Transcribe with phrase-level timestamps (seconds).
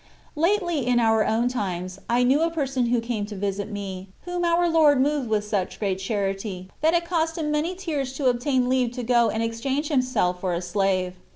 [0.35, 4.43] Lately, in our own times, I knew a person who came to visit me, whom
[4.43, 8.67] our Lord moved with such great charity, that it cost him many tears to obtain
[8.67, 11.17] leave to go and exchange himself for a slave.